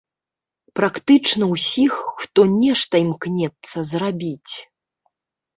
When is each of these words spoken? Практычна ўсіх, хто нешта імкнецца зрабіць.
Практычна 0.79 1.49
ўсіх, 1.53 1.93
хто 2.21 2.45
нешта 2.55 2.93
імкнецца 3.05 3.77
зрабіць. 3.91 4.53